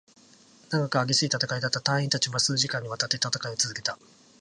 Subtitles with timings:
[0.71, 1.79] 長く、激しい戦いだった。
[1.79, 3.99] 隊員達は数時間に渡って戦いを続けた。